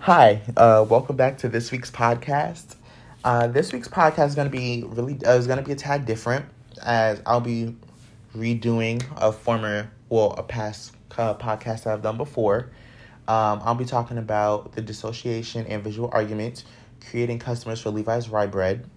[0.00, 2.76] Hi, uh, welcome back to this week's podcast.
[3.24, 5.76] Uh, this week's podcast is going to be really uh, is going to be a
[5.76, 6.46] tad different
[6.80, 7.74] as I'll be
[8.34, 12.70] redoing a former, well, a past uh, podcast that I've done before.
[13.26, 16.62] Um, I'll be talking about the dissociation and visual argument,
[17.10, 18.88] creating customers for Levy's Rye Bread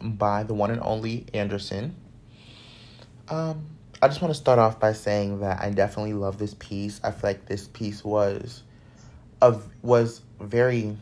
[0.00, 1.94] by the one and only Anderson.
[3.28, 3.66] Um,
[4.00, 6.98] I just want to start off by saying that I definitely love this piece.
[7.04, 8.62] I feel like this piece was
[9.40, 10.96] of was very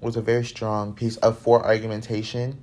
[0.00, 2.62] was a very strong piece of for argumentation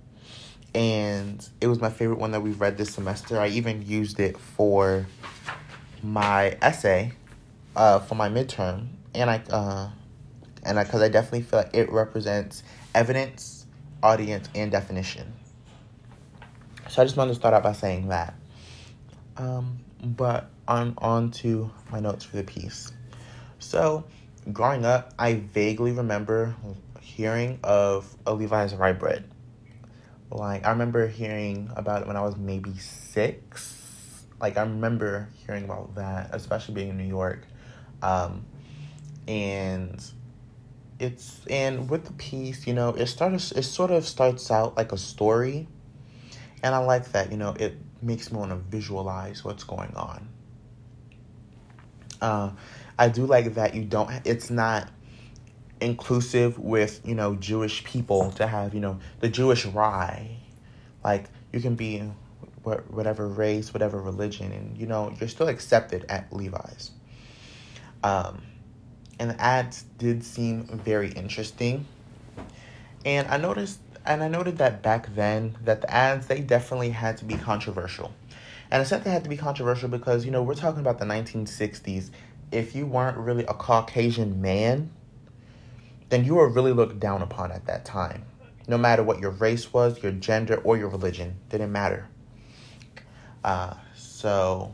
[0.76, 3.40] and it was my favorite one that we've read this semester.
[3.40, 5.08] I even used it for
[6.04, 7.14] my essay
[7.76, 9.90] uh, for my midterm and I uh,
[10.64, 13.66] and I because I definitely feel like it represents evidence,
[14.04, 15.34] audience, and definition.
[16.90, 18.34] So I just wanted to start out by saying that.
[19.38, 22.92] Um, but on on to my notes for the piece.
[23.60, 24.06] So
[24.54, 26.56] growing up, I vaguely remember
[27.02, 29.30] hearing of a Levy's rye bread.
[30.32, 34.26] Like I remember hearing about it when I was maybe six.
[34.40, 37.46] Like I remember hearing about that, especially being in New York.
[38.02, 38.46] Um,
[39.28, 40.04] and
[41.00, 44.92] it's and with the piece, you know, it starts, it sort of starts out like
[44.92, 45.68] a story.
[46.62, 50.28] And I like that, you know, it makes me want to visualize what's going on.
[52.22, 52.52] Uh,
[53.00, 54.12] I do like that you don't.
[54.26, 54.90] It's not
[55.80, 60.36] inclusive with you know Jewish people to have you know the Jewish rye,
[61.04, 62.04] like you can be
[62.64, 66.92] whatever race, whatever religion, and you know you're still accepted at Levy's.
[68.04, 68.44] Um,
[69.18, 71.86] and the ads did seem very interesting,
[73.06, 77.16] and I noticed and I noted that back then that the ads they definitely had
[77.20, 78.12] to be controversial.
[78.72, 81.06] And I said they had to be controversial because, you know, we're talking about the
[81.06, 82.12] 1960s
[82.52, 84.92] if you weren't really a Caucasian man,
[86.10, 88.26] then you were really looked down upon at that time.
[88.68, 92.08] No matter what your race was, your gender, or your religion, didn't matter.
[93.44, 94.74] Uh, so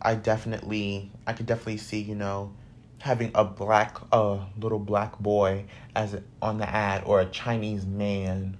[0.00, 2.52] I definitely, I could definitely see, you know,
[2.98, 7.84] having a black, a uh, little black boy as on the ad, or a Chinese
[7.84, 8.56] man,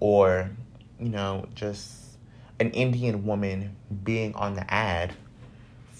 [0.00, 0.50] or
[0.98, 2.16] you know, just
[2.60, 5.14] an Indian woman being on the ad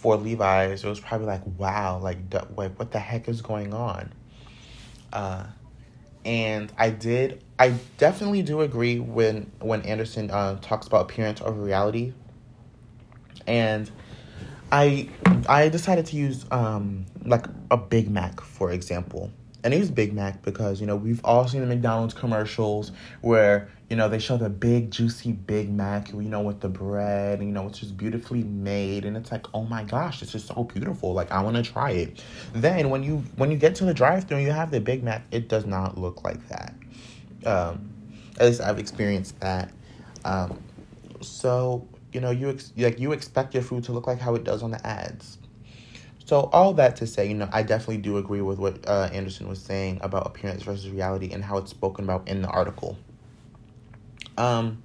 [0.04, 2.18] for Levy's, it was probably like, wow, like,
[2.54, 4.12] like what the heck is going on?
[5.10, 5.46] Uh,
[6.26, 11.58] and I did, I definitely do agree when when Anderson uh, talks about appearance over
[11.58, 12.12] reality.
[13.46, 13.90] And
[14.70, 15.08] I
[15.48, 19.30] I decided to use um like a Big Mac for example
[19.64, 22.92] and it was Big Mac because you know we've all seen the McDonald's commercials
[23.22, 27.40] where you know they show the big juicy Big Mac, you know, with the bread,
[27.40, 30.64] you know, it's just beautifully made, and it's like, oh my gosh, it's just so
[30.64, 31.14] beautiful.
[31.14, 32.22] Like I want to try it.
[32.52, 35.22] Then when you when you get to the drive-through and you have the Big Mac,
[35.30, 36.74] it does not look like that.
[37.46, 37.90] Um,
[38.38, 39.72] at least I've experienced that.
[40.26, 40.62] Um,
[41.22, 44.44] so you know you ex- like you expect your food to look like how it
[44.44, 45.38] does on the ads
[46.24, 49.48] so all that to say, you know, I definitely do agree with what uh, Anderson
[49.48, 52.96] was saying about appearance versus reality and how it's spoken about in the article.
[54.38, 54.82] Um,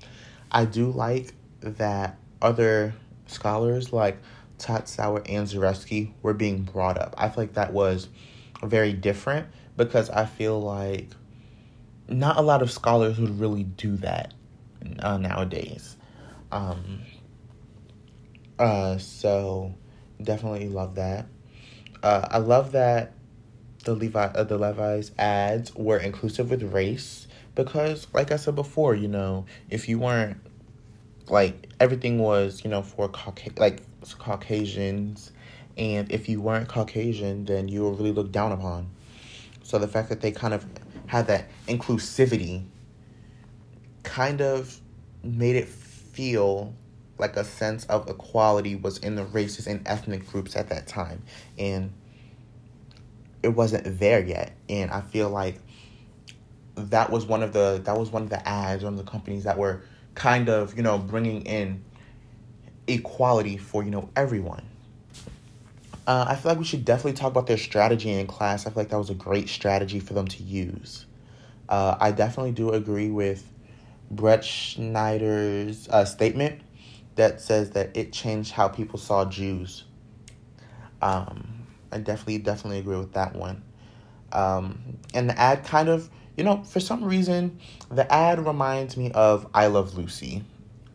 [0.51, 2.93] I do like that other
[3.27, 4.17] scholars like
[4.57, 7.15] Sauer and Zarefsky were being brought up.
[7.17, 8.09] I feel like that was
[8.61, 11.07] very different because I feel like
[12.09, 14.33] not a lot of scholars would really do that
[14.99, 15.95] uh, nowadays.
[16.51, 16.99] Um,
[18.57, 19.73] uh, so
[20.21, 21.27] definitely love that.
[22.01, 23.13] Uh, I love that
[23.83, 28.95] the Levy uh, the Levy's ads were inclusive with race because, like I said before,
[28.95, 30.37] you know, if you weren't
[31.27, 33.81] like everything was, you know, for Cauca- like
[34.17, 35.31] Caucasians,
[35.77, 38.89] and if you weren't Caucasian, then you were really looked down upon.
[39.63, 40.65] So the fact that they kind of
[41.07, 42.65] had that inclusivity
[44.03, 44.79] kind of
[45.23, 46.73] made it feel
[47.19, 51.23] like a sense of equality was in the races and ethnic groups at that time.
[51.57, 51.93] And
[53.43, 54.55] it wasn't there yet.
[54.67, 55.55] And i feel like
[56.87, 59.43] that was one of the that was one of the ads one of the companies
[59.43, 59.81] that were
[60.15, 61.83] kind of you know bringing in
[62.87, 64.63] equality for you know everyone.
[66.07, 68.65] Uh, i feel like we should definitely talk about their strategy in class.
[68.65, 71.05] I feel like that was a great strategy for them to use.
[71.67, 73.43] Uh, i definitely do agree with
[74.09, 76.61] brett schneider's uh, statement
[77.19, 79.83] that says that it changed how people saw Jews.
[81.01, 83.61] Um, I definitely, definitely agree with that one.
[84.31, 87.59] Um, and the ad kind of, you know, for some reason,
[87.91, 90.45] the ad reminds me of I Love Lucy,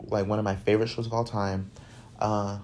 [0.00, 1.70] like one of my favorite shows of all time.
[2.18, 2.56] Uh,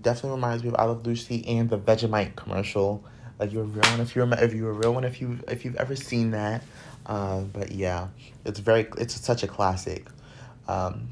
[0.00, 3.04] definitely reminds me of I Love Lucy and the Vegemite commercial
[3.38, 5.66] Like you're a real one if you're if you're a real one if you if
[5.66, 6.62] you've ever seen that.
[7.04, 8.08] Uh, but yeah,
[8.46, 10.06] it's very it's such a classic.
[10.66, 11.08] Um,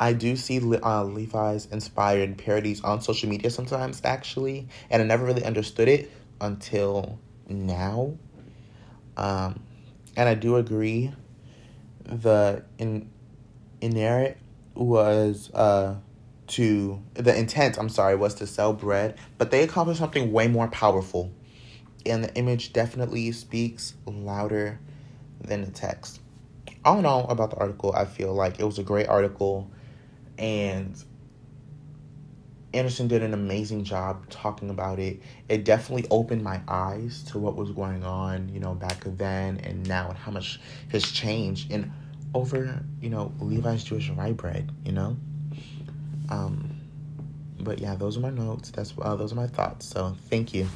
[0.00, 5.24] I do see uh, Levy's inspired parodies on social media sometimes, actually, and I never
[5.24, 6.10] really understood it
[6.40, 7.18] until
[7.48, 8.14] now.
[9.16, 9.60] Um,
[10.16, 11.12] and I do agree.
[12.04, 13.10] The in
[13.80, 14.36] inherent
[14.74, 15.96] was uh
[16.48, 17.78] to the intent.
[17.78, 21.30] I'm sorry, was to sell bread, but they accomplished something way more powerful,
[22.06, 24.78] and the image definitely speaks louder
[25.40, 26.20] than the text.
[26.84, 29.70] All in all, about the article, I feel like it was a great article
[30.38, 31.02] and
[32.74, 35.20] Anderson did an amazing job talking about it.
[35.48, 39.86] It definitely opened my eyes to what was going on, you know, back then and
[39.88, 41.90] now and how much has changed and
[42.34, 45.16] over, you know, Levy's Jewish rye bread, you know?
[46.28, 46.78] Um
[47.60, 48.70] but yeah, those are my notes.
[48.70, 49.88] That's uh, those are my thoughts.
[49.88, 50.68] So, thank you.